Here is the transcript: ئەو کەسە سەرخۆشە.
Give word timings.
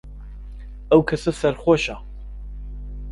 ئەو 0.89 1.01
کەسە 1.09 1.31
سەرخۆشە. 1.39 1.95